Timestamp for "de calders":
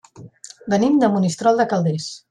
1.63-2.11